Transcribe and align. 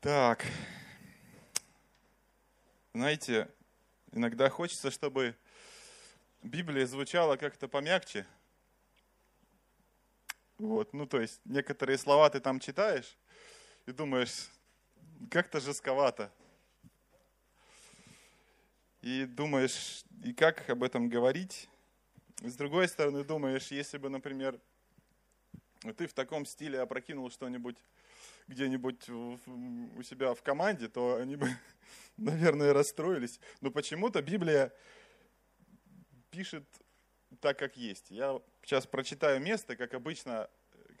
Так. 0.00 0.44
Знаете, 2.92 3.48
иногда 4.12 4.48
хочется, 4.48 4.90
чтобы 4.90 5.36
Библия 6.42 6.86
звучала 6.86 7.36
как-то 7.36 7.68
помягче. 7.68 8.26
Вот, 10.58 10.92
ну 10.92 11.06
то 11.06 11.20
есть 11.20 11.40
некоторые 11.44 11.98
слова 11.98 12.30
ты 12.30 12.40
там 12.40 12.60
читаешь 12.60 13.16
и 13.86 13.92
думаешь, 13.92 14.48
как-то 15.30 15.60
жестковато. 15.60 16.32
И 19.02 19.26
думаешь, 19.26 20.04
и 20.22 20.32
как 20.32 20.68
об 20.70 20.82
этом 20.82 21.08
говорить? 21.08 21.68
С 22.40 22.56
другой 22.56 22.88
стороны, 22.88 23.22
думаешь, 23.24 23.68
если 23.68 23.98
бы, 23.98 24.08
например, 24.08 24.58
ты 25.96 26.06
в 26.06 26.14
таком 26.14 26.46
стиле 26.46 26.80
опрокинул 26.80 27.30
что-нибудь 27.30 27.76
где-нибудь 28.46 29.08
у 29.08 30.02
себя 30.02 30.34
в 30.34 30.42
команде, 30.42 30.88
то 30.88 31.16
они 31.16 31.36
бы, 31.36 31.48
наверное, 32.16 32.72
расстроились. 32.72 33.40
Но 33.60 33.70
почему-то 33.70 34.22
Библия 34.22 34.72
пишет 36.30 36.64
так, 37.40 37.58
как 37.58 37.76
есть. 37.76 38.10
Я 38.10 38.40
сейчас 38.62 38.86
прочитаю 38.86 39.40
место, 39.40 39.76
как 39.76 39.94
обычно, 39.94 40.48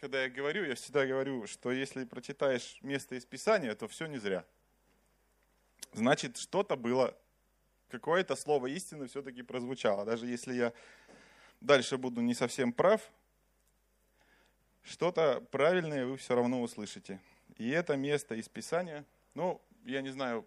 когда 0.00 0.22
я 0.22 0.30
говорю, 0.30 0.64
я 0.64 0.74
всегда 0.74 1.06
говорю, 1.06 1.46
что 1.46 1.70
если 1.72 2.04
прочитаешь 2.04 2.78
место 2.82 3.14
из 3.14 3.24
Писания, 3.24 3.74
то 3.74 3.88
все 3.88 4.06
не 4.06 4.18
зря. 4.18 4.44
Значит, 5.92 6.36
что-то 6.36 6.76
было, 6.76 7.16
какое-то 7.88 8.36
слово 8.36 8.66
истины 8.66 9.06
все-таки 9.06 9.42
прозвучало. 9.42 10.04
Даже 10.04 10.26
если 10.26 10.54
я 10.54 10.72
дальше 11.60 11.96
буду 11.98 12.20
не 12.20 12.34
совсем 12.34 12.72
прав, 12.72 13.00
что-то 14.82 15.40
правильное 15.50 16.04
вы 16.06 16.16
все 16.16 16.34
равно 16.34 16.60
услышите. 16.62 17.20
И 17.56 17.70
это 17.70 17.96
место 17.96 18.34
из 18.34 18.48
Писания, 18.48 19.04
ну, 19.34 19.60
я 19.84 20.02
не 20.02 20.10
знаю, 20.10 20.46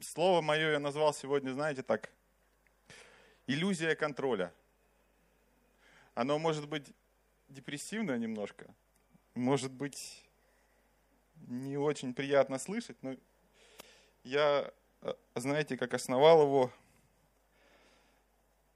слово 0.00 0.40
мое 0.40 0.72
я 0.72 0.78
назвал 0.78 1.12
сегодня, 1.12 1.52
знаете, 1.52 1.82
так, 1.82 2.10
иллюзия 3.46 3.94
контроля. 3.94 4.52
Оно 6.14 6.38
может 6.38 6.68
быть 6.68 6.92
депрессивное 7.48 8.18
немножко, 8.18 8.66
может 9.34 9.72
быть 9.72 10.24
не 11.46 11.76
очень 11.76 12.14
приятно 12.14 12.58
слышать, 12.58 12.96
но 13.02 13.16
я, 14.24 14.72
э, 15.02 15.14
знаете, 15.34 15.76
как 15.76 15.94
основал 15.94 16.42
его 16.42 16.72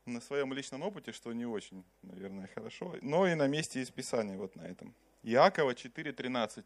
на 0.07 0.21
своем 0.21 0.53
личном 0.53 0.83
опыте, 0.83 1.13
что 1.13 1.33
не 1.33 1.47
очень, 1.47 1.85
наверное, 2.03 2.49
хорошо, 2.55 2.97
но 3.03 3.27
и 3.27 3.35
на 3.35 3.47
месте 3.47 3.81
из 3.81 3.91
Писания 3.91 4.37
вот 4.37 4.57
на 4.57 4.63
этом. 4.63 4.95
Иакова 5.23 5.75
4.13. 5.75 6.65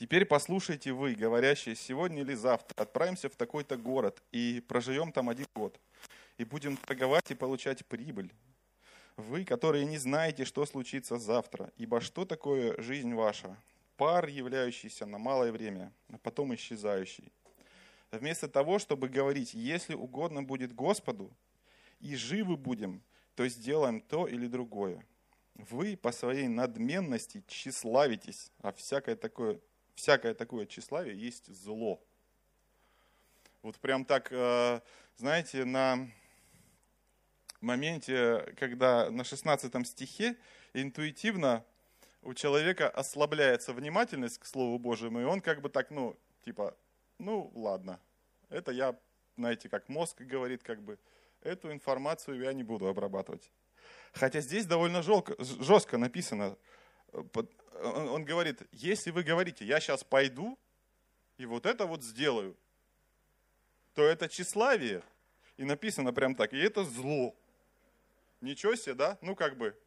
Теперь 0.00 0.24
послушайте 0.24 0.92
вы, 0.92 1.14
говорящие, 1.14 1.74
сегодня 1.76 2.22
или 2.22 2.32
завтра 2.32 2.74
отправимся 2.80 3.28
в 3.28 3.36
такой-то 3.36 3.76
город 3.76 4.22
и 4.32 4.64
проживем 4.66 5.12
там 5.12 5.28
один 5.28 5.46
год, 5.54 5.78
и 6.38 6.44
будем 6.44 6.78
торговать 6.78 7.30
и 7.30 7.34
получать 7.34 7.84
прибыль. 7.84 8.32
Вы, 9.18 9.44
которые 9.44 9.84
не 9.84 9.98
знаете, 9.98 10.46
что 10.46 10.64
случится 10.64 11.18
завтра, 11.18 11.70
ибо 11.76 12.00
что 12.00 12.24
такое 12.24 12.80
жизнь 12.80 13.12
ваша? 13.12 13.54
Пар, 13.98 14.26
являющийся 14.28 15.04
на 15.04 15.18
малое 15.18 15.52
время, 15.52 15.92
а 16.08 16.16
потом 16.16 16.54
исчезающий. 16.54 17.30
Вместо 18.10 18.48
того, 18.48 18.78
чтобы 18.78 19.10
говорить, 19.10 19.52
если 19.52 19.92
угодно 19.92 20.42
будет 20.42 20.74
Господу, 20.74 21.30
и 21.98 22.16
живы 22.16 22.56
будем, 22.56 23.02
то 23.34 23.46
сделаем 23.48 24.00
то 24.00 24.26
или 24.26 24.46
другое. 24.46 25.04
Вы 25.56 25.98
по 25.98 26.10
своей 26.10 26.48
надменности 26.48 27.44
тщеславитесь, 27.46 28.50
а 28.62 28.72
всякое 28.72 29.14
такое 29.14 29.60
всякое 30.00 30.34
такое 30.34 30.66
тщеславие 30.66 31.18
есть 31.18 31.46
зло. 31.54 32.02
Вот 33.62 33.76
прям 33.78 34.06
так, 34.06 34.32
э, 34.32 34.80
знаете, 35.16 35.64
на 35.66 36.08
моменте, 37.60 38.54
когда 38.58 39.10
на 39.10 39.24
16 39.24 39.86
стихе 39.86 40.36
интуитивно 40.72 41.64
у 42.22 42.32
человека 42.32 42.88
ослабляется 42.88 43.74
внимательность 43.74 44.38
к 44.38 44.46
Слову 44.46 44.78
Божьему, 44.78 45.20
и 45.20 45.24
он 45.24 45.42
как 45.42 45.60
бы 45.60 45.68
так, 45.68 45.90
ну, 45.90 46.18
типа, 46.44 46.74
ну, 47.18 47.52
ладно, 47.54 48.00
это 48.48 48.72
я, 48.72 48.98
знаете, 49.36 49.68
как 49.68 49.90
мозг 49.90 50.22
говорит, 50.22 50.62
как 50.62 50.82
бы, 50.82 50.98
эту 51.42 51.70
информацию 51.70 52.40
я 52.40 52.54
не 52.54 52.62
буду 52.62 52.86
обрабатывать. 52.88 53.50
Хотя 54.12 54.40
здесь 54.40 54.64
довольно 54.64 55.02
жестко, 55.02 55.36
жестко 55.38 55.98
написано, 55.98 56.56
он 57.82 58.24
говорит, 58.24 58.62
если 58.72 59.10
вы 59.10 59.22
говорите, 59.22 59.64
я 59.64 59.80
сейчас 59.80 60.04
пойду 60.04 60.58
и 61.38 61.46
вот 61.46 61.66
это 61.66 61.86
вот 61.86 62.02
сделаю, 62.02 62.56
то 63.94 64.02
это 64.02 64.28
тщеславие. 64.28 65.02
И 65.56 65.64
написано 65.64 66.12
прям 66.12 66.34
так, 66.34 66.52
и 66.52 66.58
это 66.58 66.84
зло. 66.84 67.34
Ничего 68.40 68.74
себе, 68.74 68.94
да? 68.94 69.18
Ну 69.20 69.34
как 69.36 69.56
бы, 69.56 69.78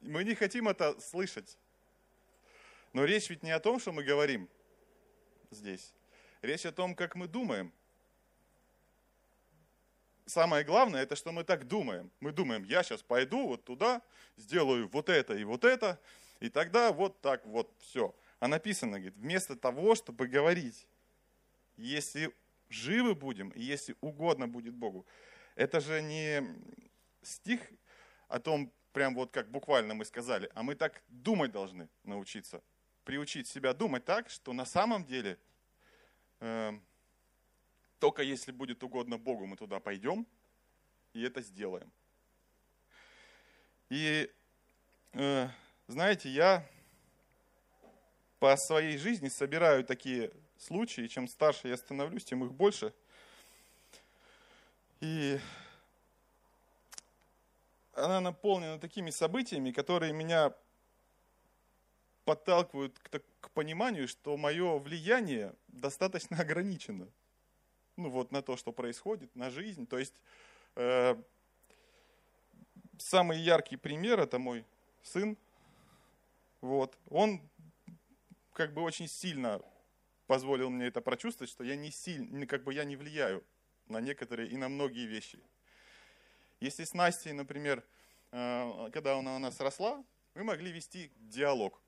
мы 0.00 0.24
не 0.24 0.34
хотим 0.34 0.68
это 0.68 0.98
слышать. 1.00 1.56
Но 2.92 3.04
речь 3.04 3.30
ведь 3.30 3.42
не 3.42 3.50
о 3.50 3.60
том, 3.60 3.78
что 3.78 3.92
мы 3.92 4.02
говорим 4.02 4.48
здесь. 5.50 5.92
Речь 6.42 6.66
о 6.66 6.72
том, 6.72 6.94
как 6.94 7.14
мы 7.14 7.28
думаем. 7.28 7.72
Самое 10.26 10.64
главное, 10.64 11.02
это 11.02 11.14
что 11.14 11.30
мы 11.30 11.44
так 11.44 11.68
думаем. 11.68 12.10
Мы 12.20 12.32
думаем, 12.32 12.64
я 12.64 12.82
сейчас 12.82 13.02
пойду 13.02 13.46
вот 13.46 13.64
туда, 13.64 14.02
сделаю 14.36 14.88
вот 14.88 15.08
это 15.08 15.34
и 15.34 15.44
вот 15.44 15.64
это, 15.64 16.00
и 16.40 16.48
тогда 16.48 16.92
вот 16.92 17.20
так 17.20 17.44
вот 17.46 17.72
все. 17.78 18.14
А 18.40 18.48
написано, 18.48 18.98
говорит, 18.98 19.16
вместо 19.16 19.56
того, 19.56 19.94
чтобы 19.94 20.26
говорить, 20.26 20.86
если 21.76 22.32
живы 22.68 23.14
будем, 23.14 23.50
и 23.50 23.62
если 23.62 23.96
угодно 24.00 24.48
будет 24.48 24.74
Богу. 24.74 25.06
Это 25.54 25.80
же 25.80 26.02
не 26.02 26.42
стих 27.22 27.60
о 28.28 28.38
том, 28.38 28.72
прям 28.92 29.14
вот 29.14 29.30
как 29.30 29.50
буквально 29.50 29.94
мы 29.94 30.04
сказали, 30.04 30.50
а 30.54 30.62
мы 30.62 30.74
так 30.74 31.02
думать 31.08 31.52
должны 31.52 31.88
научиться. 32.02 32.62
Приучить 33.04 33.46
себя 33.46 33.72
думать 33.72 34.04
так, 34.04 34.28
что 34.28 34.52
на 34.52 34.64
самом 34.64 35.04
деле 35.04 35.38
э, 36.40 36.72
только 37.98 38.22
если 38.22 38.52
будет 38.52 38.82
угодно 38.82 39.16
Богу, 39.16 39.46
мы 39.46 39.56
туда 39.56 39.80
пойдем 39.80 40.26
и 41.12 41.22
это 41.22 41.40
сделаем. 41.40 41.90
И 43.88 44.30
э, 45.12 45.48
знаете, 45.88 46.28
я 46.28 46.66
по 48.38 48.56
своей 48.56 48.98
жизни 48.98 49.28
собираю 49.28 49.84
такие 49.84 50.32
случаи, 50.58 51.06
чем 51.06 51.28
старше 51.28 51.68
я 51.68 51.76
становлюсь, 51.76 52.24
тем 52.24 52.44
их 52.44 52.52
больше. 52.52 52.92
И 55.00 55.38
она 57.92 58.20
наполнена 58.20 58.78
такими 58.78 59.10
событиями, 59.10 59.70
которые 59.70 60.12
меня 60.12 60.54
подталкивают 62.24 62.98
к, 62.98 63.22
к 63.40 63.50
пониманию, 63.50 64.08
что 64.08 64.36
мое 64.36 64.78
влияние 64.78 65.54
достаточно 65.68 66.36
ограничено. 66.40 67.08
Ну 67.96 68.10
вот 68.10 68.32
на 68.32 68.42
то, 68.42 68.56
что 68.56 68.72
происходит, 68.72 69.34
на 69.34 69.50
жизнь. 69.50 69.86
То 69.86 69.98
есть 69.98 70.14
э, 70.74 71.16
самый 72.98 73.38
яркий 73.38 73.76
пример 73.76 74.20
это 74.20 74.38
мой 74.38 74.66
сын, 75.02 75.38
вот. 76.66 76.98
Он 77.06 77.40
как 78.52 78.74
бы 78.74 78.82
очень 78.82 79.08
сильно 79.08 79.60
позволил 80.26 80.70
мне 80.70 80.86
это 80.86 81.00
прочувствовать, 81.00 81.50
что 81.50 81.64
я 81.64 81.76
не 81.76 81.90
сильно, 81.90 82.46
как 82.46 82.64
бы 82.64 82.74
я 82.74 82.84
не 82.84 82.96
влияю 82.96 83.44
на 83.86 84.00
некоторые 84.00 84.48
и 84.48 84.56
на 84.56 84.68
многие 84.68 85.06
вещи. 85.06 85.38
Если 86.60 86.84
с 86.84 86.94
Настей, 86.94 87.32
например, 87.32 87.84
э, 88.32 88.90
когда 88.92 89.16
она 89.18 89.36
у 89.36 89.38
нас 89.38 89.60
росла, 89.60 90.04
мы 90.34 90.44
могли 90.44 90.72
вести 90.72 91.12
диалог 91.16 91.80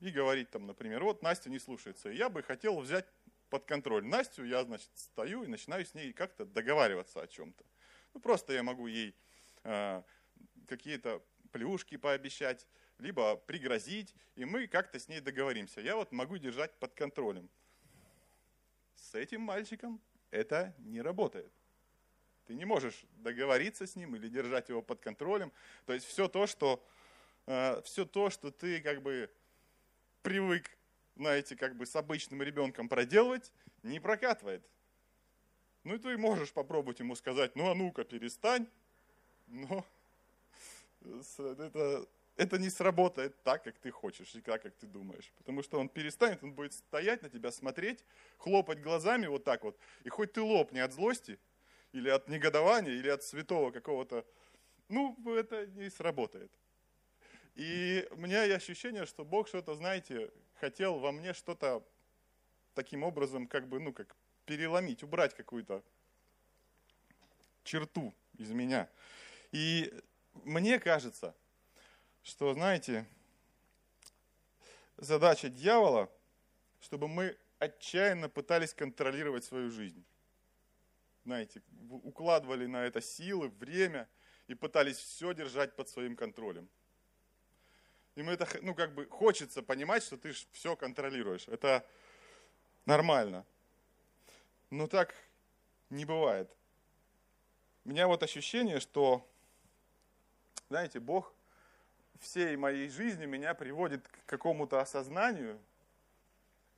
и 0.00 0.10
говорить 0.10 0.50
там, 0.50 0.66
например, 0.66 1.04
вот 1.04 1.22
Настя 1.22 1.50
не 1.50 1.58
слушается, 1.58 2.10
и 2.10 2.16
я 2.16 2.28
бы 2.28 2.42
хотел 2.42 2.78
взять 2.80 3.06
под 3.50 3.64
контроль 3.66 4.04
Настю, 4.04 4.44
я, 4.44 4.64
значит, 4.64 4.90
стою 4.94 5.44
и 5.44 5.46
начинаю 5.46 5.86
с 5.86 5.94
ней 5.94 6.12
как-то 6.12 6.44
договариваться 6.44 7.22
о 7.22 7.26
чем-то. 7.26 7.64
Ну, 8.14 8.20
просто 8.20 8.52
я 8.52 8.62
могу 8.62 8.86
ей 8.86 9.14
э, 9.62 10.02
какие-то 10.66 11.22
плюшки 11.52 11.96
пообещать, 11.96 12.66
либо 12.98 13.36
пригрозить, 13.36 14.14
и 14.36 14.44
мы 14.44 14.66
как-то 14.66 14.98
с 14.98 15.08
ней 15.08 15.20
договоримся. 15.20 15.80
Я 15.80 15.96
вот 15.96 16.12
могу 16.12 16.38
держать 16.38 16.72
под 16.78 16.94
контролем. 16.94 17.48
С 18.94 19.14
этим 19.14 19.42
мальчиком 19.42 20.00
это 20.30 20.74
не 20.78 21.02
работает. 21.02 21.52
Ты 22.46 22.54
не 22.54 22.64
можешь 22.64 23.04
договориться 23.16 23.86
с 23.86 23.96
ним 23.96 24.14
или 24.16 24.28
держать 24.28 24.68
его 24.68 24.82
под 24.82 25.00
контролем. 25.00 25.52
То 25.86 25.92
есть 25.92 26.06
все 26.06 26.28
то, 26.28 26.46
что, 26.46 26.84
э, 27.46 27.80
все 27.82 28.04
то, 28.04 28.30
что 28.30 28.50
ты 28.50 28.80
как 28.80 29.02
бы 29.02 29.30
привык, 30.22 30.70
знаете, 31.16 31.56
как 31.56 31.76
бы 31.76 31.86
с 31.86 31.96
обычным 31.96 32.42
ребенком 32.42 32.88
проделывать, 32.88 33.52
не 33.82 34.00
прокатывает. 34.00 34.62
Ну 35.84 35.94
и 35.94 35.98
ты 35.98 36.16
можешь 36.16 36.52
попробовать 36.52 37.00
ему 37.00 37.14
сказать, 37.14 37.56
ну 37.56 37.70
а 37.70 37.74
ну-ка 37.74 38.04
перестань, 38.04 38.66
но 39.46 39.84
это 41.38 42.08
это 42.36 42.58
не 42.58 42.68
сработает 42.68 43.40
так, 43.42 43.62
как 43.64 43.78
ты 43.78 43.90
хочешь 43.90 44.34
и 44.34 44.40
так, 44.40 44.62
как 44.62 44.74
ты 44.74 44.86
думаешь. 44.86 45.32
Потому 45.38 45.62
что 45.62 45.78
он 45.78 45.88
перестанет, 45.88 46.42
он 46.42 46.52
будет 46.52 46.72
стоять 46.72 47.22
на 47.22 47.30
тебя, 47.30 47.52
смотреть, 47.52 48.04
хлопать 48.38 48.80
глазами 48.80 49.26
вот 49.26 49.44
так 49.44 49.62
вот. 49.64 49.78
И 50.02 50.08
хоть 50.08 50.32
ты 50.32 50.40
лопни 50.40 50.80
от 50.80 50.92
злости, 50.92 51.38
или 51.92 52.08
от 52.08 52.28
негодования, 52.28 52.92
или 52.92 53.08
от 53.08 53.22
святого 53.22 53.70
какого-то, 53.70 54.26
ну, 54.88 55.16
это 55.36 55.66
не 55.68 55.88
сработает. 55.90 56.50
И 57.54 58.06
у 58.10 58.16
меня 58.16 58.42
есть 58.42 58.56
ощущение, 58.56 59.06
что 59.06 59.24
Бог 59.24 59.46
что-то, 59.46 59.76
знаете, 59.76 60.30
хотел 60.56 60.98
во 60.98 61.12
мне 61.12 61.32
что-то 61.34 61.86
таким 62.74 63.04
образом, 63.04 63.46
как 63.46 63.68
бы, 63.68 63.78
ну, 63.78 63.92
как 63.92 64.16
переломить, 64.44 65.04
убрать 65.04 65.34
какую-то 65.34 65.84
черту 67.62 68.12
из 68.38 68.50
меня. 68.50 68.90
И 69.52 69.94
мне 70.42 70.80
кажется, 70.80 71.34
что, 72.24 72.54
знаете, 72.54 73.06
задача 74.96 75.50
дьявола, 75.50 76.10
чтобы 76.80 77.06
мы 77.06 77.36
отчаянно 77.58 78.28
пытались 78.28 78.74
контролировать 78.74 79.44
свою 79.44 79.70
жизнь. 79.70 80.04
Знаете, 81.24 81.62
укладывали 81.90 82.66
на 82.66 82.84
это 82.84 83.00
силы, 83.00 83.48
время 83.48 84.08
и 84.46 84.54
пытались 84.54 84.96
все 84.96 85.32
держать 85.34 85.76
под 85.76 85.88
своим 85.88 86.16
контролем. 86.16 86.68
Им 88.14 88.30
это, 88.30 88.48
ну, 88.62 88.74
как 88.74 88.94
бы 88.94 89.06
хочется 89.06 89.62
понимать, 89.62 90.02
что 90.02 90.16
ты 90.16 90.32
все 90.52 90.76
контролируешь. 90.76 91.46
Это 91.48 91.86
нормально. 92.86 93.44
Но 94.70 94.86
так 94.86 95.14
не 95.90 96.04
бывает. 96.04 96.50
У 97.84 97.90
меня 97.90 98.06
вот 98.06 98.22
ощущение, 98.22 98.80
что, 98.80 99.26
знаете, 100.68 101.00
Бог 101.00 101.33
всей 102.20 102.56
моей 102.56 102.88
жизни 102.88 103.26
меня 103.26 103.54
приводит 103.54 104.06
к 104.08 104.24
какому-то 104.26 104.80
осознанию, 104.80 105.60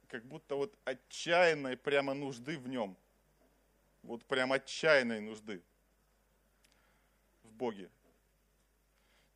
как 0.09 0.25
будто 0.25 0.57
вот 0.57 0.77
отчаянной 0.85 1.77
прямо 1.77 2.15
нужды 2.15 2.59
в 2.59 2.69
нем. 2.69 2.97
Вот 4.03 4.25
прям 4.25 4.53
отчаянной 4.53 5.21
нужды 5.21 5.63
в 7.43 7.53
Боге. 7.53 7.91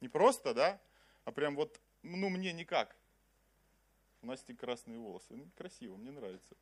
Не 0.01 0.09
просто, 0.09 0.55
да, 0.55 0.81
а 1.25 1.33
прям 1.33 1.57
вот, 1.57 1.81
ну 2.03 2.29
мне 2.29 2.53
никак. 2.53 2.95
У 4.23 4.27
Насти 4.27 4.55
красные 4.55 4.99
волосы. 4.99 5.27
Ну, 5.31 5.49
красиво, 5.57 5.97
мне 5.97 6.11
нравится. 6.11 6.55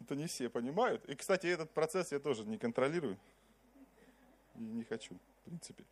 Это 0.00 0.14
не 0.14 0.26
все 0.26 0.48
понимают. 0.48 1.04
И, 1.06 1.14
кстати, 1.14 1.46
этот 1.46 1.70
процесс 1.70 2.12
я 2.12 2.18
тоже 2.18 2.44
не 2.44 2.58
контролирую. 2.58 3.18
И 4.54 4.62
не 4.62 4.84
хочу, 4.84 5.18
в 5.40 5.44
принципе. 5.44 5.84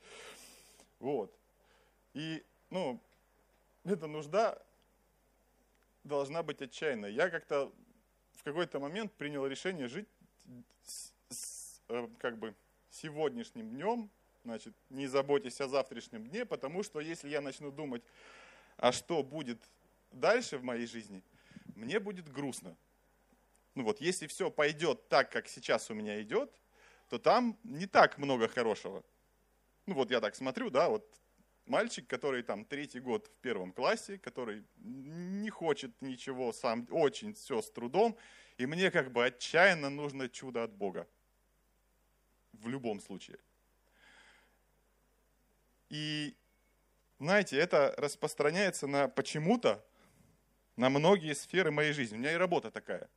Вот. 1.00 1.34
И, 2.14 2.44
ну, 2.70 3.00
эта 3.84 4.06
нужда 4.06 4.60
должна 6.04 6.42
быть 6.42 6.62
отчаянной. 6.62 7.12
Я 7.12 7.30
как-то 7.30 7.72
в 8.32 8.42
какой-то 8.42 8.80
момент 8.80 9.12
принял 9.12 9.46
решение 9.46 9.88
жить 9.88 10.08
с, 10.84 11.12
с, 11.28 11.82
э, 11.88 12.08
как 12.18 12.38
бы 12.38 12.54
сегодняшним 12.90 13.70
днем, 13.70 14.10
значит, 14.44 14.74
не 14.90 15.06
заботясь 15.06 15.60
о 15.60 15.68
завтрашнем 15.68 16.26
дне, 16.26 16.44
потому 16.44 16.82
что 16.82 17.00
если 17.00 17.28
я 17.28 17.40
начну 17.40 17.70
думать, 17.70 18.02
а 18.76 18.92
что 18.92 19.22
будет 19.22 19.60
дальше 20.10 20.58
в 20.58 20.62
моей 20.62 20.86
жизни, 20.86 21.22
мне 21.74 22.00
будет 22.00 22.30
грустно. 22.30 22.76
Ну 23.74 23.84
вот, 23.84 24.00
если 24.00 24.26
все 24.26 24.50
пойдет 24.50 25.08
так, 25.08 25.30
как 25.30 25.48
сейчас 25.48 25.90
у 25.90 25.94
меня 25.94 26.20
идет, 26.22 26.50
то 27.08 27.18
там 27.18 27.56
не 27.62 27.86
так 27.86 28.18
много 28.18 28.48
хорошего 28.48 29.04
ну 29.88 29.94
вот 29.94 30.10
я 30.10 30.20
так 30.20 30.36
смотрю, 30.36 30.68
да, 30.68 30.90
вот 30.90 31.18
мальчик, 31.64 32.06
который 32.06 32.42
там 32.42 32.66
третий 32.66 33.00
год 33.00 33.26
в 33.26 33.40
первом 33.40 33.72
классе, 33.72 34.18
который 34.18 34.62
не 34.76 35.48
хочет 35.48 36.02
ничего 36.02 36.52
сам, 36.52 36.86
очень 36.90 37.32
все 37.32 37.62
с 37.62 37.70
трудом, 37.70 38.14
и 38.58 38.66
мне 38.66 38.90
как 38.90 39.10
бы 39.10 39.24
отчаянно 39.24 39.88
нужно 39.88 40.28
чудо 40.28 40.62
от 40.62 40.72
Бога. 40.72 41.08
В 42.52 42.68
любом 42.68 43.00
случае. 43.00 43.38
И, 45.88 46.36
знаете, 47.18 47.56
это 47.56 47.94
распространяется 47.96 48.86
на 48.86 49.08
почему-то 49.08 49.82
на 50.76 50.90
многие 50.90 51.34
сферы 51.34 51.70
моей 51.70 51.92
жизни. 51.92 52.16
У 52.16 52.18
меня 52.18 52.32
и 52.32 52.36
работа 52.36 52.70
такая. 52.70 53.08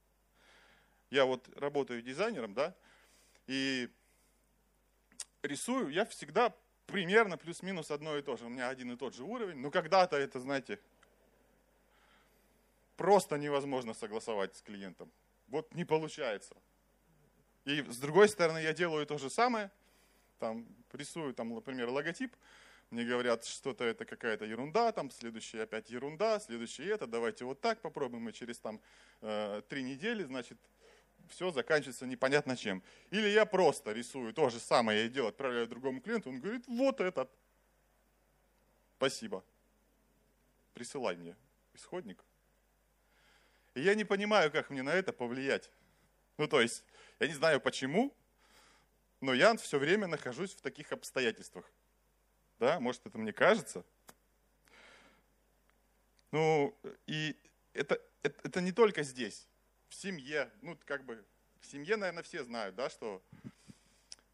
Я 1.09 1.25
вот 1.25 1.49
работаю 1.57 2.01
дизайнером, 2.01 2.53
да, 2.53 2.73
и 3.47 3.89
рисую, 5.43 5.89
я 5.89 6.05
всегда 6.05 6.53
примерно 6.85 7.37
плюс-минус 7.37 7.91
одно 7.91 8.17
и 8.17 8.21
то 8.21 8.37
же. 8.37 8.45
У 8.45 8.49
меня 8.49 8.69
один 8.69 8.91
и 8.91 8.97
тот 8.97 9.15
же 9.15 9.23
уровень. 9.23 9.57
Но 9.57 9.71
когда-то 9.71 10.17
это, 10.17 10.39
знаете, 10.39 10.79
просто 12.97 13.37
невозможно 13.37 13.93
согласовать 13.93 14.55
с 14.55 14.61
клиентом. 14.61 15.11
Вот 15.47 15.73
не 15.73 15.85
получается. 15.85 16.55
И 17.65 17.81
с 17.81 17.97
другой 17.97 18.29
стороны, 18.29 18.59
я 18.59 18.73
делаю 18.73 19.05
то 19.05 19.17
же 19.17 19.29
самое. 19.29 19.71
Там 20.39 20.65
рисую, 20.93 21.33
там, 21.33 21.53
например, 21.53 21.89
логотип. 21.89 22.35
Мне 22.89 23.05
говорят, 23.05 23.45
что-то 23.45 23.85
это 23.85 24.03
какая-то 24.03 24.43
ерунда, 24.43 24.91
там 24.91 25.11
следующая 25.11 25.63
опять 25.63 25.89
ерунда, 25.89 26.41
следующее 26.41 26.89
это, 26.89 27.07
давайте 27.07 27.45
вот 27.45 27.61
так 27.61 27.79
попробуем, 27.79 28.27
и 28.27 28.33
через 28.33 28.59
там 28.59 28.81
э, 29.21 29.61
три 29.69 29.81
недели, 29.83 30.23
значит, 30.23 30.57
все 31.31 31.51
заканчивается 31.51 32.05
непонятно 32.05 32.55
чем. 32.55 32.83
Или 33.09 33.29
я 33.29 33.45
просто 33.45 33.91
рисую 33.93 34.33
то 34.33 34.49
же 34.49 34.59
самое, 34.59 35.03
я 35.03 35.09
делаю, 35.09 35.29
отправляю 35.29 35.67
другому 35.67 36.01
клиенту, 36.01 36.29
он 36.29 36.39
говорит, 36.39 36.67
вот 36.67 37.01
этот. 37.01 37.31
Спасибо. 38.97 39.43
Присылай 40.73 41.15
мне 41.15 41.35
исходник. 41.73 42.23
И 43.73 43.81
я 43.81 43.95
не 43.95 44.03
понимаю, 44.03 44.51
как 44.51 44.69
мне 44.69 44.83
на 44.83 44.93
это 44.93 45.13
повлиять. 45.13 45.71
Ну, 46.37 46.47
то 46.47 46.61
есть, 46.61 46.83
я 47.19 47.27
не 47.27 47.33
знаю 47.33 47.59
почему, 47.59 48.13
но 49.21 49.33
я 49.33 49.55
все 49.55 49.79
время 49.79 50.07
нахожусь 50.07 50.53
в 50.53 50.61
таких 50.61 50.91
обстоятельствах. 50.91 51.65
Да, 52.59 52.79
может, 52.79 53.05
это 53.05 53.17
мне 53.17 53.33
кажется. 53.33 53.83
Ну, 56.31 56.77
и 57.07 57.35
это, 57.73 57.99
это, 58.23 58.39
это 58.43 58.61
не 58.61 58.71
только 58.71 59.03
здесь 59.03 59.47
в 59.91 59.93
семье, 59.93 60.49
ну, 60.61 60.77
как 60.85 61.03
бы, 61.03 61.23
в 61.59 61.65
семье, 61.65 61.97
наверное, 61.97 62.23
все 62.23 62.45
знают, 62.45 62.75
да, 62.75 62.89
что 62.89 63.21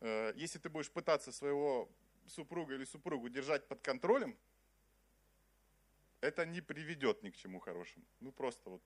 э, 0.02 0.32
если 0.36 0.60
ты 0.60 0.70
будешь 0.70 0.92
пытаться 0.92 1.32
своего 1.32 1.90
супруга 2.28 2.76
или 2.76 2.86
супругу 2.86 3.28
держать 3.28 3.68
под 3.68 3.82
контролем, 3.82 4.38
это 6.22 6.46
не 6.46 6.62
приведет 6.62 7.24
ни 7.24 7.32
к 7.32 7.38
чему 7.38 7.60
хорошему. 7.60 8.06
Ну, 8.20 8.32
просто 8.32 8.70
вот 8.70 8.84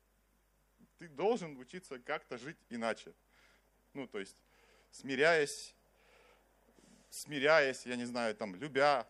ты 0.98 1.10
должен 1.10 1.58
учиться 1.58 2.00
как-то 2.00 2.38
жить 2.38 2.58
иначе. 2.70 3.14
Ну, 3.94 4.08
то 4.08 4.20
есть, 4.20 4.38
смиряясь, 4.92 5.76
смиряясь, 7.10 7.86
я 7.86 7.98
не 7.98 8.06
знаю, 8.06 8.34
там, 8.34 8.56
любя, 8.56 9.06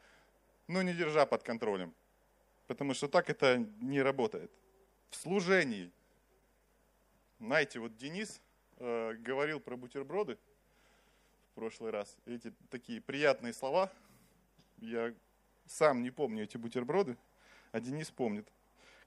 но 0.68 0.82
не 0.82 0.96
держа 0.96 1.28
под 1.28 1.44
контролем. 1.44 1.94
Потому 2.66 2.96
что 2.96 3.08
так 3.08 3.30
это 3.30 3.58
не 3.82 4.02
работает. 4.02 4.52
В 5.12 5.16
служении 5.16 5.92
знаете, 7.42 7.80
вот 7.80 7.98
Денис 7.98 8.40
э, 8.78 9.14
говорил 9.16 9.60
про 9.60 9.76
бутерброды 9.76 10.38
в 11.50 11.56
прошлый 11.56 11.90
раз. 11.90 12.16
Эти 12.28 12.54
такие 12.70 13.02
приятные 13.02 13.52
слова. 13.52 13.92
Я 14.78 15.14
сам 15.66 16.04
не 16.04 16.12
помню 16.12 16.44
эти 16.44 16.58
бутерброды, 16.58 17.18
а 17.72 17.80
Денис 17.80 18.12
помнит, 18.12 18.48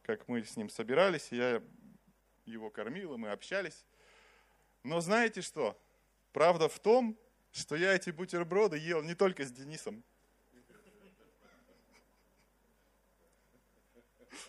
как 0.03 0.27
мы 0.27 0.43
с 0.43 0.57
ним 0.57 0.69
собирались, 0.69 1.31
я 1.31 1.63
его 2.45 2.71
кормил, 2.71 3.15
и 3.15 3.19
мы 3.19 3.31
общались. 3.31 3.85
Но 4.83 5.01
знаете 5.01 5.41
что? 5.41 5.81
Правда 6.33 6.69
в 6.69 6.81
том, 6.81 7.17
что 7.53 7.77
я 7.77 7.95
эти 7.95 8.11
бутерброды 8.11 8.79
ел 8.79 9.01
не 9.03 9.15
только 9.15 9.45
с 9.45 9.53
Денисом. 9.53 10.03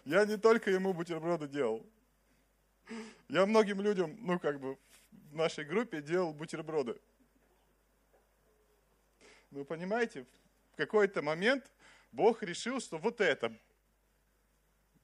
Я 0.05 0.25
не 0.25 0.37
только 0.37 0.71
ему 0.71 0.91
бутерброды 0.91 1.47
делал. 1.47 1.85
Я 3.29 3.45
многим 3.45 3.81
людям, 3.81 4.15
ну 4.19 4.39
как 4.39 4.59
бы, 4.59 4.77
в 5.31 5.35
нашей 5.35 5.65
группе 5.65 6.01
делал 6.01 6.33
бутерброды. 6.33 6.99
Ну 9.51 9.65
понимаете, 9.65 10.25
в 10.73 10.75
какой-то 10.75 11.21
момент 11.21 11.71
Бог 12.11 12.43
решил, 12.43 12.79
что 12.79 12.97
вот 12.97 13.21
это, 13.21 13.53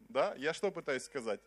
да, 0.10 0.36
я 0.36 0.54
что 0.54 0.72
пытаюсь 0.72 1.04
сказать? 1.04 1.42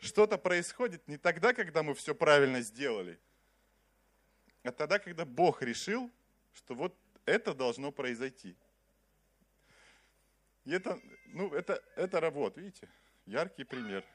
Что-то 0.00 0.38
происходит 0.38 1.06
не 1.08 1.18
тогда, 1.18 1.52
когда 1.52 1.82
мы 1.82 1.94
все 1.94 2.14
правильно 2.14 2.62
сделали, 2.62 3.18
а 4.62 4.72
тогда, 4.72 4.98
когда 4.98 5.24
Бог 5.24 5.62
решил, 5.62 6.10
что 6.54 6.74
вот 6.74 6.96
это 7.26 7.54
должно 7.54 7.92
произойти. 7.92 8.56
И 10.64 10.72
это, 10.72 10.98
ну, 11.26 11.52
это, 11.52 11.82
это 11.96 12.20
работа, 12.20 12.60
видите, 12.60 12.88
яркий 13.26 13.64
пример– 13.64 14.04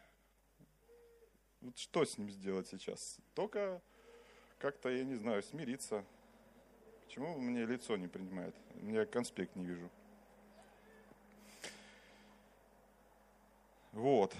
вот 1.66 1.78
что 1.80 2.06
с 2.06 2.18
ним 2.20 2.30
сделать 2.30 2.68
сейчас? 2.68 3.18
Только 3.34 3.82
как-то, 4.60 4.90
я 4.90 5.04
не 5.04 5.16
знаю, 5.16 5.42
смириться. 5.42 6.06
Почему 7.06 7.40
мне 7.40 7.66
лицо 7.66 7.98
не 7.98 8.08
принимает? 8.08 8.56
Я 8.84 9.06
конспект 9.06 9.56
не 9.56 9.66
вижу. 9.66 9.90
Вот. 13.94 14.36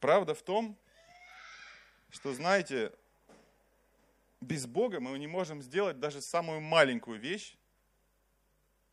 Правда 0.00 0.34
в 0.34 0.42
том, 0.42 0.78
что, 2.08 2.32
знаете, 2.32 2.92
без 4.40 4.66
Бога 4.66 5.00
мы 5.00 5.18
не 5.18 5.26
можем 5.26 5.60
сделать 5.60 6.00
даже 6.00 6.22
самую 6.22 6.60
маленькую 6.60 7.18
вещь 7.18 7.58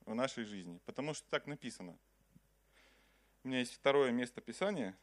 в 0.05 0.13
нашей 0.13 0.43
жизни, 0.43 0.79
потому 0.85 1.13
что 1.13 1.27
так 1.29 1.47
написано. 1.47 1.97
У 3.43 3.47
меня 3.47 3.59
есть 3.59 3.73
второе 3.73 4.11
место 4.11 4.41
Писания, 4.41 4.97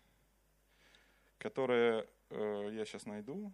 которое 1.39 2.07
э, 2.31 2.71
я 2.73 2.85
сейчас 2.85 3.07
найду. 3.07 3.53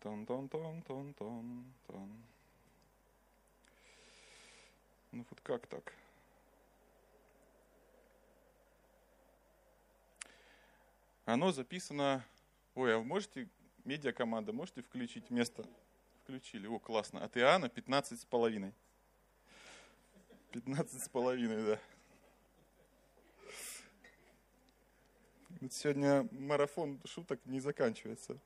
Тон, 0.00 0.24
тон, 0.24 0.48
тон, 0.48 0.82
тон, 0.82 1.14
тон, 1.14 1.74
тон. 1.86 2.22
Ну 5.12 5.26
вот 5.28 5.40
как 5.40 5.66
так? 5.66 5.92
Оно 11.24 11.52
записано... 11.52 12.24
Ой, 12.74 12.94
а 12.94 12.98
вы 12.98 13.04
можете, 13.04 13.48
медиакоманда, 13.84 14.52
можете 14.52 14.82
включить 14.82 15.30
место? 15.30 15.64
Включили. 16.22 16.66
О, 16.66 16.78
классно. 16.78 17.22
От 17.24 17.36
Иоанна 17.36 17.68
15 17.68 18.20
с 18.20 18.24
половиной. 18.24 18.72
15 20.52 21.02
с 21.02 21.08
половиной, 21.08 21.64
да. 21.64 21.80
Сегодня 25.70 26.28
марафон 26.32 27.00
шуток 27.04 27.38
не 27.44 27.60
заканчивается. 27.60 28.38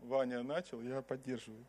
Ваня 0.00 0.42
начал, 0.42 0.80
я 0.82 1.02
поддерживаю. 1.02 1.64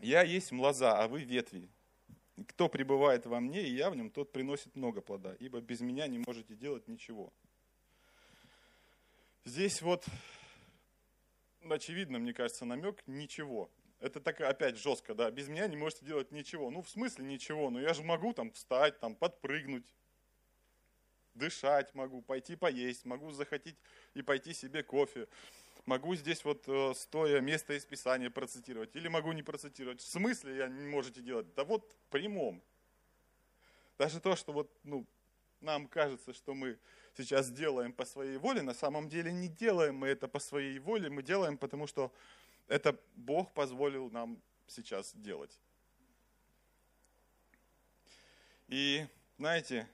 Я 0.00 0.22
есть 0.22 0.52
лоза, 0.52 1.02
а 1.02 1.08
вы 1.08 1.22
ветви. 1.22 1.68
Кто 2.48 2.68
пребывает 2.68 3.26
во 3.26 3.40
мне, 3.40 3.66
и 3.66 3.74
я 3.74 3.90
в 3.90 3.96
нем, 3.96 4.10
тот 4.10 4.30
приносит 4.30 4.76
много 4.76 5.00
плода, 5.00 5.34
ибо 5.40 5.60
без 5.60 5.80
меня 5.80 6.06
не 6.06 6.18
можете 6.18 6.54
делать 6.54 6.86
ничего. 6.86 7.32
Здесь 9.44 9.80
вот, 9.80 10.04
очевидно, 11.68 12.18
мне 12.18 12.34
кажется, 12.34 12.64
намек 12.64 13.02
ничего. 13.06 13.70
Это 14.00 14.20
так 14.20 14.40
опять 14.40 14.76
жестко, 14.76 15.14
да, 15.14 15.30
без 15.30 15.48
меня 15.48 15.66
не 15.66 15.76
можете 15.76 16.04
делать 16.04 16.30
ничего. 16.30 16.70
Ну, 16.70 16.82
в 16.82 16.88
смысле 16.88 17.24
ничего, 17.24 17.70
но 17.70 17.80
я 17.80 17.94
же 17.94 18.02
могу 18.02 18.32
там 18.32 18.52
встать, 18.52 19.00
там 19.00 19.14
подпрыгнуть, 19.14 19.86
дышать 21.34 21.94
могу, 21.94 22.22
пойти 22.22 22.56
поесть, 22.56 23.04
могу 23.04 23.30
захотеть 23.30 23.76
и 24.14 24.22
пойти 24.22 24.52
себе 24.52 24.82
кофе 24.82 25.26
могу 25.86 26.16
здесь 26.16 26.44
вот 26.44 26.64
э, 26.66 26.92
стоя 26.94 27.40
место 27.40 27.74
из 27.74 27.84
Писания 27.86 28.28
процитировать, 28.28 28.94
или 28.94 29.08
могу 29.08 29.32
не 29.32 29.42
процитировать. 29.42 30.00
В 30.00 30.06
смысле 30.06 30.56
я 30.56 30.68
не 30.68 30.86
можете 30.86 31.22
делать? 31.22 31.46
Да 31.54 31.64
вот 31.64 31.90
в 31.92 32.10
прямом. 32.10 32.62
Даже 33.96 34.20
то, 34.20 34.36
что 34.36 34.52
вот, 34.52 34.70
ну, 34.82 35.06
нам 35.60 35.86
кажется, 35.86 36.34
что 36.34 36.54
мы 36.54 36.78
сейчас 37.16 37.50
делаем 37.50 37.92
по 37.92 38.04
своей 38.04 38.36
воле, 38.36 38.62
на 38.62 38.74
самом 38.74 39.08
деле 39.08 39.32
не 39.32 39.48
делаем 39.48 39.96
мы 39.96 40.08
это 40.08 40.28
по 40.28 40.38
своей 40.38 40.78
воле, 40.78 41.08
мы 41.08 41.22
делаем, 41.22 41.56
потому 41.56 41.86
что 41.86 42.12
это 42.68 42.98
Бог 43.14 43.52
позволил 43.52 44.10
нам 44.10 44.40
сейчас 44.66 45.14
делать. 45.14 45.58
И, 48.68 49.06
знаете, 49.38 49.88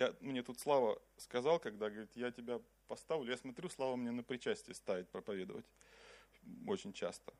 Я, 0.00 0.14
мне 0.20 0.42
тут 0.42 0.58
Слава 0.58 0.98
сказал, 1.18 1.58
когда 1.60 1.90
говорит, 1.90 2.08
я 2.14 2.30
тебя 2.30 2.58
поставлю, 2.88 3.30
я 3.30 3.36
смотрю, 3.36 3.68
Слава 3.68 3.96
мне 3.96 4.10
на 4.10 4.22
причастие 4.22 4.74
ставит 4.74 5.10
проповедовать 5.10 5.66
очень 6.66 6.94
часто. 6.94 7.34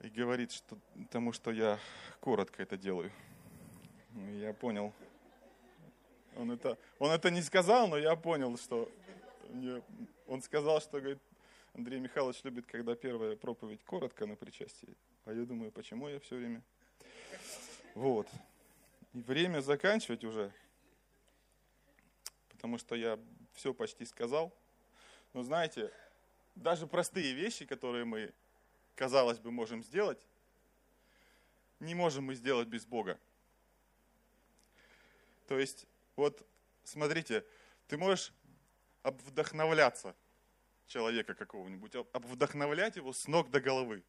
И 0.00 0.10
говорит, 0.10 0.52
что 0.52 0.76
потому 0.94 1.32
что 1.32 1.50
я 1.50 1.78
коротко 2.20 2.62
это 2.62 2.76
делаю. 2.76 3.10
Ну, 4.10 4.38
я 4.38 4.52
понял. 4.52 4.92
Он 6.36 6.50
это, 6.52 6.76
он 6.98 7.10
это 7.10 7.30
не 7.30 7.40
сказал, 7.40 7.88
но 7.88 7.96
я 7.96 8.16
понял, 8.16 8.58
что 8.58 8.92
он 10.30 10.42
сказал, 10.42 10.80
что 10.80 11.00
говорит, 11.00 11.18
Андрей 11.74 12.00
Михайлович 12.00 12.40
любит, 12.44 12.66
когда 12.66 12.94
первая 12.94 13.36
проповедь 13.36 13.84
коротко 13.84 14.26
на 14.26 14.36
причастии. 14.36 14.96
А 15.24 15.32
я 15.32 15.44
думаю, 15.44 15.70
почему 15.72 16.08
я 16.08 16.18
все 16.20 16.36
время? 16.36 16.62
Вот. 17.94 18.28
И 19.12 19.20
время 19.20 19.60
заканчивать 19.60 20.24
уже 20.24 20.52
потому 22.60 22.76
что 22.76 22.94
я 22.94 23.18
все 23.54 23.72
почти 23.72 24.04
сказал. 24.04 24.54
Но 25.32 25.42
знаете, 25.42 25.90
даже 26.54 26.86
простые 26.86 27.32
вещи, 27.32 27.64
которые 27.64 28.04
мы, 28.04 28.34
казалось 28.96 29.38
бы, 29.38 29.50
можем 29.50 29.82
сделать, 29.82 30.20
не 31.78 31.94
можем 31.94 32.24
мы 32.24 32.34
сделать 32.34 32.68
без 32.68 32.84
Бога. 32.84 33.18
То 35.48 35.58
есть, 35.58 35.86
вот 36.16 36.46
смотрите, 36.84 37.46
ты 37.88 37.96
можешь 37.96 38.30
обвдохновляться 39.02 40.14
человека 40.86 41.34
какого-нибудь, 41.34 41.94
обвдохновлять 42.12 42.96
его 42.96 43.12
с 43.12 43.26
ног 43.26 43.50
до 43.50 43.60
головы. 43.60 44.02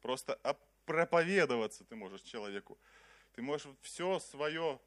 Просто 0.00 0.38
проповедоваться 0.84 1.84
ты 1.84 1.96
можешь 1.96 2.22
человеку. 2.22 2.78
Ты 3.34 3.42
можешь 3.42 3.68
все 3.82 4.18
свое 4.18 4.80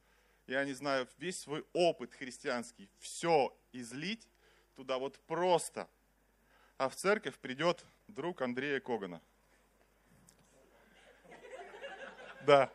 я 0.52 0.66
не 0.66 0.74
знаю, 0.74 1.08
весь 1.18 1.40
свой 1.40 1.66
опыт 1.74 2.14
христианский, 2.14 2.90
все 3.00 3.58
излить 3.72 4.28
туда 4.76 4.98
вот 4.98 5.18
просто. 5.20 5.90
А 6.78 6.90
в 6.90 6.96
церковь 6.96 7.38
придет 7.38 7.86
друг 8.08 8.42
Андрея 8.42 8.80
Когана. 8.80 9.22
Да. 12.46 12.72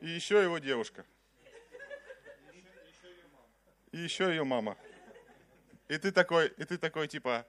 И 0.00 0.08
еще 0.08 0.42
его 0.42 0.58
девушка. 0.58 1.04
И 3.90 3.98
еще 3.98 4.24
ее 4.28 4.44
мама. 4.44 4.76
И 5.92 5.98
ты 5.98 6.10
такой, 6.10 6.48
и 6.56 6.64
ты 6.64 6.78
такой 6.78 7.06
типа, 7.06 7.46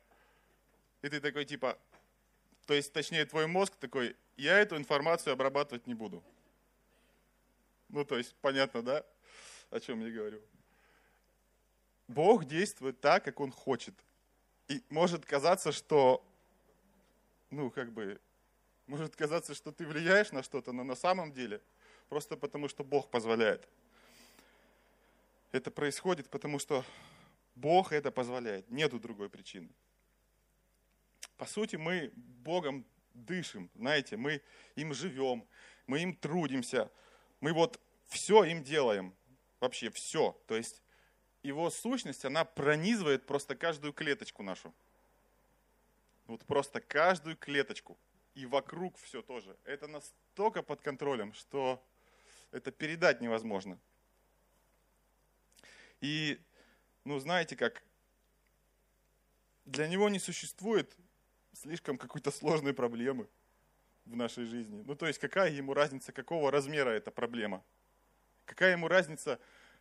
и 1.01 1.07
ты 1.07 1.21
такой 1.21 1.45
типа, 1.45 1.79
то 2.65 2.73
есть, 2.73 2.91
точнее, 2.91 3.23
твой 3.25 3.47
мозг 3.47 3.73
такой, 3.79 4.17
я 4.35 4.59
эту 4.59 4.75
информацию 4.75 5.31
обрабатывать 5.31 5.87
не 5.87 5.93
буду. 5.93 6.21
Ну, 7.87 8.03
то 8.03 8.17
есть, 8.17 8.35
понятно, 8.41 8.81
да, 8.81 9.05
о 9.69 9.79
чем 9.79 10.05
я 10.05 10.11
говорю? 10.11 10.41
Бог 12.09 12.43
действует 12.43 12.99
так, 12.99 13.23
как 13.23 13.39
Он 13.39 13.49
хочет. 13.49 13.95
И 14.67 14.83
может 14.89 15.25
казаться, 15.25 15.71
что, 15.71 16.21
ну, 17.49 17.71
как 17.71 17.93
бы, 17.93 18.19
может 18.87 19.15
казаться, 19.15 19.53
что 19.55 19.71
ты 19.71 19.85
влияешь 19.85 20.33
на 20.33 20.43
что-то, 20.43 20.73
но 20.73 20.83
на 20.83 20.95
самом 20.95 21.31
деле 21.31 21.61
просто 22.09 22.35
потому, 22.35 22.67
что 22.67 22.83
Бог 22.83 23.09
позволяет. 23.09 23.65
Это 25.53 25.71
происходит, 25.71 26.29
потому 26.29 26.59
что 26.59 26.83
Бог 27.55 27.91
это 27.91 28.11
позволяет. 28.11 28.69
Нету 28.69 28.99
другой 28.99 29.29
причины. 29.29 29.69
По 31.37 31.45
сути, 31.45 31.75
мы 31.75 32.11
Богом 32.15 32.85
дышим, 33.13 33.69
знаете, 33.75 34.17
мы 34.17 34.41
им 34.75 34.93
живем, 34.93 35.47
мы 35.87 36.01
им 36.01 36.15
трудимся, 36.15 36.91
мы 37.39 37.53
вот 37.53 37.79
все 38.07 38.43
им 38.43 38.63
делаем, 38.63 39.15
вообще 39.59 39.89
все. 39.89 40.39
То 40.47 40.55
есть 40.55 40.81
его 41.43 41.69
сущность, 41.69 42.25
она 42.25 42.45
пронизывает 42.45 43.25
просто 43.25 43.55
каждую 43.55 43.93
клеточку 43.93 44.43
нашу. 44.43 44.73
Вот 46.25 46.45
просто 46.45 46.79
каждую 46.79 47.35
клеточку. 47.35 47.97
И 48.33 48.45
вокруг 48.45 48.97
все 48.97 49.21
тоже. 49.21 49.55
Это 49.63 49.87
настолько 49.87 50.63
под 50.63 50.81
контролем, 50.81 51.33
что 51.33 51.83
это 52.51 52.71
передать 52.71 53.21
невозможно. 53.21 53.77
И, 56.01 56.39
ну, 57.05 57.19
знаете 57.19 57.55
как, 57.55 57.83
для 59.65 59.87
него 59.87 60.09
не 60.09 60.19
существует 60.19 60.95
слишком 61.53 61.97
какой-то 61.97 62.31
сложной 62.31 62.73
проблемы 62.73 63.27
в 64.05 64.15
нашей 64.15 64.45
жизни. 64.45 64.83
Ну, 64.85 64.95
то 64.95 65.07
есть, 65.07 65.19
какая 65.19 65.51
ему 65.51 65.73
разница, 65.73 66.11
какого 66.11 66.51
размера 66.51 66.89
эта 66.89 67.11
проблема? 67.11 67.63
Какая 68.45 68.73
ему 68.73 68.87
разница, 68.87 69.39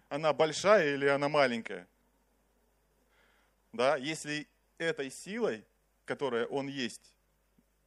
она 0.08 0.32
большая 0.32 0.94
или 0.94 1.06
она 1.06 1.28
маленькая? 1.28 1.88
Да, 3.72 3.96
если 3.96 4.46
этой 4.78 5.10
силой, 5.10 5.64
которая 6.04 6.46
он 6.46 6.68
есть, 6.68 7.14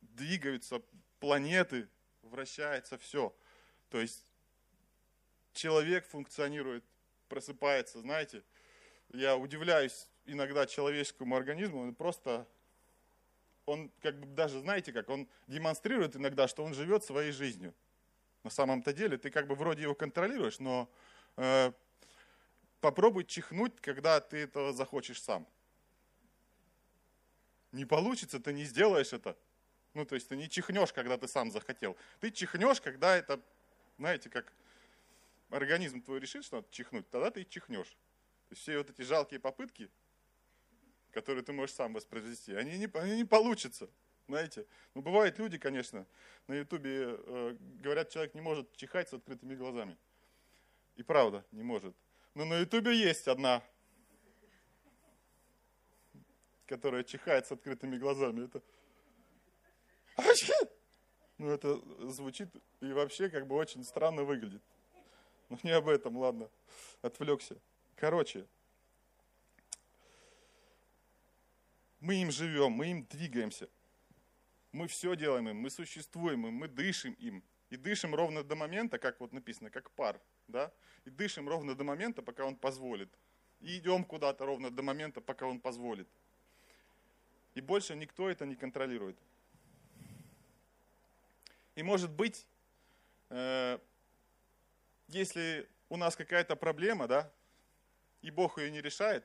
двигаются 0.01 0.81
планеты, 1.19 1.87
вращается 2.23 2.97
все. 2.97 3.35
То 3.89 4.01
есть 4.01 4.25
человек 5.53 6.05
функционирует, 6.07 6.83
просыпается, 7.29 7.99
знаете. 7.99 8.43
Я 9.09 9.37
удивляюсь 9.37 10.07
иногда 10.25 10.65
человеческому 10.65 11.35
организму, 11.35 11.81
он 11.81 11.95
просто, 11.95 12.47
он 13.65 13.91
как 14.01 14.19
бы 14.19 14.25
даже, 14.27 14.59
знаете 14.59 14.91
как, 14.91 15.09
он 15.09 15.27
демонстрирует 15.47 16.15
иногда, 16.15 16.47
что 16.47 16.63
он 16.63 16.73
живет 16.73 17.03
своей 17.03 17.31
жизнью. 17.31 17.73
На 18.43 18.49
самом-то 18.49 18.93
деле 18.93 19.17
ты 19.17 19.29
как 19.29 19.47
бы 19.47 19.55
вроде 19.55 19.83
его 19.83 19.95
контролируешь, 19.95 20.59
но 20.59 20.89
э, 21.37 21.71
попробуй 22.81 23.25
чихнуть, 23.25 23.79
когда 23.81 24.19
ты 24.19 24.37
этого 24.37 24.73
захочешь 24.73 25.21
сам. 25.21 25.47
Не 27.71 27.85
получится, 27.85 28.39
ты 28.39 28.53
не 28.53 28.63
сделаешь 28.63 29.13
это. 29.13 29.35
Ну, 29.93 30.05
то 30.05 30.15
есть 30.15 30.27
ты 30.27 30.35
не 30.35 30.49
чихнешь, 30.49 30.93
когда 30.93 31.17
ты 31.17 31.27
сам 31.27 31.51
захотел. 31.51 31.97
Ты 32.19 32.31
чихнешь, 32.31 32.81
когда 32.81 33.15
это, 33.15 33.41
знаете, 33.97 34.29
как 34.29 34.53
организм 35.49 36.01
твой 36.01 36.19
решит, 36.19 36.45
что 36.45 36.57
надо 36.57 36.67
чихнуть, 36.69 37.09
тогда 37.09 37.31
ты 37.31 37.43
чихнешь. 37.45 37.95
Все 38.55 38.77
вот 38.77 38.89
эти 38.89 39.01
жалкие 39.01 39.39
попытки, 39.39 39.91
которые 41.11 41.43
ты 41.43 41.53
можешь 41.53 41.75
сам 41.75 41.93
воспроизвести, 41.93 42.53
они 42.55 42.77
не, 42.77 42.89
они 42.97 43.17
не 43.17 43.25
получатся. 43.25 43.89
Знаете, 44.27 44.65
ну 44.95 45.01
бывают 45.01 45.37
люди, 45.37 45.57
конечно, 45.57 46.07
на 46.47 46.55
ютубе 46.55 47.15
э, 47.17 47.57
говорят, 47.59 48.09
человек 48.09 48.33
не 48.33 48.41
может 48.41 48.75
чихать 48.75 49.09
с 49.09 49.13
открытыми 49.13 49.55
глазами. 49.55 49.97
И 50.95 51.03
правда, 51.03 51.45
не 51.51 51.63
может. 51.63 51.95
Но 52.33 52.45
на 52.45 52.59
ютубе 52.59 52.95
есть 52.95 53.27
одна, 53.27 53.61
которая 56.65 57.03
чихает 57.03 57.45
с 57.45 57.51
открытыми 57.51 57.97
глазами. 57.97 58.45
Это... 58.45 58.61
Ну 61.37 61.49
это 61.49 61.81
звучит 62.11 62.47
и 62.79 62.93
вообще 62.93 63.27
как 63.27 63.45
бы 63.45 63.55
очень 63.55 63.83
странно 63.83 64.23
выглядит. 64.23 64.63
Но 65.49 65.59
не 65.63 65.71
об 65.71 65.89
этом, 65.89 66.15
ладно, 66.15 66.49
отвлекся. 67.01 67.57
Короче, 67.95 68.45
мы 71.99 72.15
им 72.15 72.31
живем, 72.31 72.71
мы 72.71 72.91
им 72.91 73.05
двигаемся. 73.05 73.69
Мы 74.71 74.87
все 74.87 75.15
делаем 75.15 75.47
им, 75.49 75.57
мы 75.57 75.69
существуем 75.69 76.45
им, 76.47 76.53
мы 76.53 76.67
дышим 76.67 77.13
им. 77.13 77.43
И 77.69 77.77
дышим 77.77 78.13
ровно 78.13 78.43
до 78.43 78.55
момента, 78.55 78.99
как 78.99 79.19
вот 79.19 79.31
написано, 79.31 79.69
как 79.69 79.89
пар. 79.91 80.19
Да? 80.47 80.71
И 81.05 81.09
дышим 81.09 81.47
ровно 81.47 81.75
до 81.75 81.83
момента, 81.83 82.21
пока 82.21 82.45
он 82.45 82.55
позволит. 82.55 83.09
И 83.61 83.77
идем 83.77 84.03
куда-то 84.03 84.45
ровно 84.45 84.69
до 84.69 84.83
момента, 84.83 85.21
пока 85.21 85.47
он 85.47 85.59
позволит. 85.59 86.07
И 87.55 87.61
больше 87.61 87.95
никто 87.95 88.29
это 88.29 88.45
не 88.45 88.55
контролирует. 88.55 89.17
И 91.75 91.83
может 91.83 92.11
быть, 92.11 92.45
э, 93.29 93.79
если 95.07 95.67
у 95.89 95.97
нас 95.97 96.15
какая-то 96.15 96.55
проблема, 96.55 97.07
да, 97.07 97.31
и 98.25 98.31
Бог 98.31 98.57
ее 98.57 98.71
не 98.71 98.81
решает, 98.81 99.23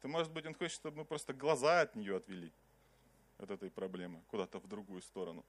то, 0.00 0.08
может 0.08 0.32
быть, 0.32 0.46
Он 0.46 0.54
хочет, 0.54 0.76
чтобы 0.76 0.98
мы 0.98 1.04
просто 1.04 1.34
глаза 1.34 1.82
от 1.82 1.94
нее 1.94 2.16
отвели 2.16 2.50
от 3.36 3.50
этой 3.50 3.70
проблемы 3.70 4.22
куда-то 4.28 4.58
в 4.58 4.66
другую 4.66 5.02
сторону. 5.02 5.44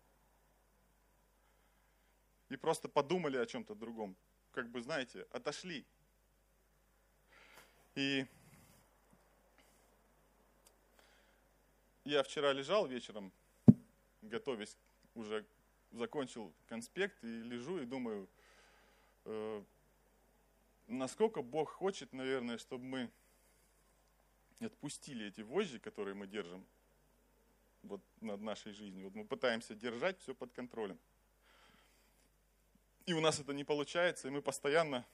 И 2.50 2.58
просто 2.58 2.90
подумали 2.90 3.38
о 3.38 3.46
чем-то 3.46 3.74
другом. 3.74 4.18
Как 4.52 4.70
бы, 4.70 4.82
знаете, 4.82 5.26
отошли. 5.32 5.86
И 7.96 8.26
я 12.04 12.22
вчера 12.22 12.52
лежал 12.52 12.86
вечером, 12.86 13.32
готовясь, 14.22 14.78
уже 15.16 15.46
закончил 15.92 16.54
конспект, 16.68 17.24
и 17.24 17.44
лежу 17.44 17.80
и 17.80 17.86
думаю, 17.86 18.28
э, 19.24 19.64
насколько 20.98 21.42
Бог 21.42 21.72
хочет, 21.72 22.14
наверное, 22.14 22.58
чтобы 22.58 22.84
мы 22.84 23.12
отпустили 24.60 25.28
эти 25.28 25.42
вожжи, 25.42 25.80
которые 25.80 26.16
мы 26.16 26.28
держим 26.28 26.66
вот 27.84 28.02
над 28.22 28.42
нашей 28.42 28.74
жизнью. 28.74 29.06
Вот 29.06 29.16
мы 29.16 29.26
пытаемся 29.26 29.76
держать 29.76 30.20
все 30.20 30.34
под 30.34 30.52
контролем. 30.52 31.00
И 33.06 33.14
у 33.14 33.22
нас 33.22 33.40
это 33.40 33.54
не 33.54 33.64
получается, 33.64 34.28
и 34.28 34.32
мы 34.32 34.42
постоянно, 34.42 35.06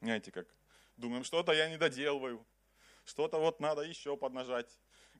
знаете 0.00 0.32
как, 0.32 0.48
думаем, 0.96 1.22
что-то 1.22 1.52
я 1.52 1.68
не 1.68 1.78
доделываю, 1.78 2.44
что-то 3.04 3.38
вот 3.38 3.60
надо 3.60 3.82
еще 3.82 4.16
поднажать, 4.16 4.68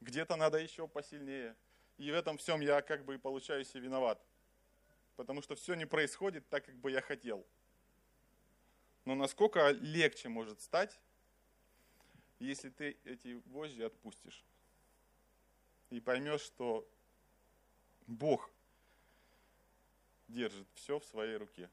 где-то 0.01 0.37
надо 0.37 0.59
еще 0.59 0.89
посильнее. 0.89 1.55
И 1.99 2.11
в 2.11 2.15
этом 2.15 2.37
всем 2.37 2.61
я 2.61 2.83
как 2.83 3.05
бы 3.05 3.19
получаюсь 3.19 3.75
и 3.75 3.81
виноват. 3.81 4.21
Потому 5.15 5.41
что 5.41 5.55
все 5.55 5.75
не 5.75 5.87
происходит 5.87 6.49
так, 6.49 6.67
как 6.67 6.75
бы 6.77 6.91
я 6.91 7.01
хотел. 7.01 7.47
Но 9.07 9.15
насколько 9.15 9.71
легче 9.71 10.29
может 10.29 10.61
стать, 10.61 11.01
если 12.41 12.71
ты 12.71 12.99
эти 13.05 13.41
вожжи 13.47 13.85
отпустишь 13.85 14.45
и 15.91 16.01
поймешь, 16.01 16.41
что 16.41 16.87
Бог 18.09 18.51
держит 20.27 20.67
все 20.75 20.99
в 20.99 21.05
своей 21.05 21.37
руке. 21.37 21.71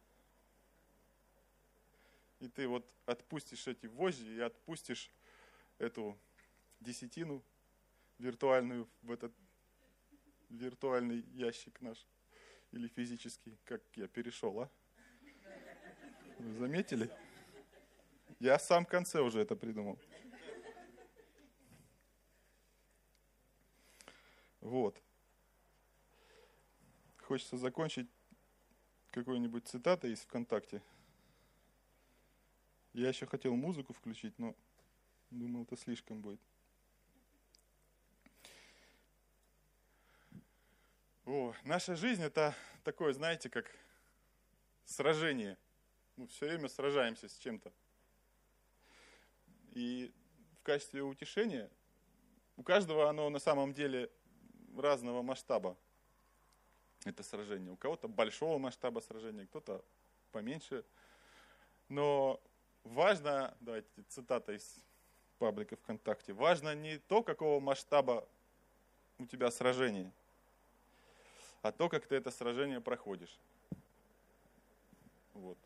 И 2.39 2.47
ты 2.47 2.67
вот 2.67 2.87
отпустишь 3.07 3.67
эти 3.67 3.87
вожжи 3.87 4.35
и 4.35 4.39
отпустишь 4.39 5.09
эту 5.79 6.15
десятину 6.81 7.43
виртуальную 8.19 8.87
в 9.01 9.11
этот 9.11 9.33
виртуальный 10.49 11.21
ящик 11.33 11.81
наш 11.81 12.05
или 12.71 12.87
физический, 12.87 13.57
как 13.65 13.81
я 13.95 14.07
перешел, 14.07 14.59
а? 14.61 14.69
Вы 16.37 16.53
заметили? 16.59 17.09
Я 18.43 18.57
в 18.57 18.61
самом 18.61 18.85
конце 18.85 19.21
уже 19.21 19.39
это 19.39 19.55
придумал. 19.55 19.97
Вот. 24.59 25.01
Хочется 27.19 27.55
закончить 27.55 28.09
какой-нибудь 29.11 29.65
цитатой 29.65 30.11
из 30.11 30.19
ВКонтакте. 30.23 30.81
Я 32.91 33.07
еще 33.07 33.25
хотел 33.27 33.55
музыку 33.55 33.93
включить, 33.93 34.37
но 34.37 34.53
думал, 35.29 35.63
это 35.63 35.77
слишком 35.77 36.19
будет. 36.19 36.41
О, 41.25 41.55
наша 41.63 41.95
жизнь 41.95 42.23
это 42.23 42.53
такое, 42.83 43.13
знаете, 43.13 43.49
как 43.49 43.73
сражение. 44.83 45.57
Мы 46.17 46.27
все 46.27 46.45
время 46.45 46.67
сражаемся 46.67 47.29
с 47.29 47.37
чем-то. 47.37 47.71
И 49.73 50.13
в 50.59 50.63
качестве 50.63 51.01
утешения 51.01 51.69
у 52.57 52.63
каждого 52.63 53.09
оно 53.09 53.29
на 53.29 53.39
самом 53.39 53.73
деле 53.73 54.09
разного 54.77 55.21
масштаба 55.21 55.75
это 57.05 57.23
сражение. 57.23 57.71
У 57.71 57.75
кого-то 57.75 58.07
большого 58.07 58.57
масштаба 58.57 58.99
сражения, 58.99 59.45
кто-то 59.45 59.83
поменьше. 60.31 60.85
Но 61.89 62.39
важно, 62.83 63.55
давайте 63.59 63.89
цитата 64.09 64.53
из 64.53 64.75
паблика 65.39 65.75
ВКонтакте, 65.75 66.33
важно 66.33 66.73
не 66.75 66.97
то, 66.97 67.23
какого 67.23 67.59
масштаба 67.59 68.27
у 69.17 69.25
тебя 69.25 69.51
сражение, 69.51 70.11
а 71.61 71.71
то, 71.71 71.89
как 71.89 72.05
ты 72.05 72.15
это 72.15 72.31
сражение 72.31 72.79
проходишь. 72.79 73.37
Вот. 75.33 75.57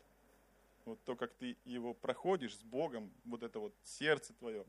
Вот 0.88 1.04
то, 1.04 1.16
как 1.16 1.34
ты 1.34 1.58
его 1.66 1.92
проходишь 1.92 2.56
с 2.56 2.62
Богом, 2.62 3.12
вот 3.26 3.42
это 3.42 3.60
вот 3.60 3.74
сердце 3.84 4.32
твое, 4.32 4.64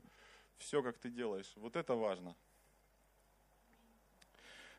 все, 0.58 0.82
как 0.82 0.98
ты 0.98 1.08
делаешь, 1.08 1.50
вот 1.56 1.76
это 1.76 1.94
важно. 1.94 2.36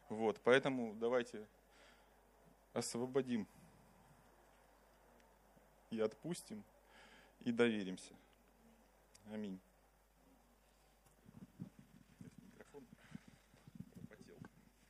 Вот, 0.07 0.39
поэтому 0.43 0.93
давайте 0.93 1.47
освободим 2.73 3.47
и 5.89 5.99
отпустим, 5.99 6.63
и 7.39 7.51
доверимся. 7.51 8.13
Аминь. 9.31 9.59